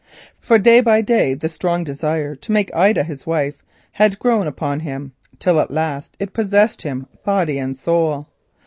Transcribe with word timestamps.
For 0.39 0.57
day 0.57 0.81
by 0.81 1.01
day 1.01 1.35
the 1.35 1.47
strong 1.47 1.83
desire 1.83 2.33
to 2.33 2.51
make 2.51 2.73
Ida 2.73 3.03
his 3.03 3.27
wife 3.27 3.61
had 3.91 4.17
grown 4.17 4.47
upon 4.47 4.79
him, 4.79 5.11
till 5.37 5.59
at 5.59 5.69
last 5.69 6.17
it 6.19 6.33
possessed 6.33 6.81
him 6.81 7.05
body 7.23 7.59
and 7.59 7.77
soul. 7.77 8.25